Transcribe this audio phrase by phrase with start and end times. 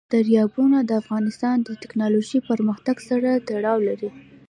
[0.13, 4.09] دریابونه د افغانستان د تکنالوژۍ پرمختګ سره تړاو لري.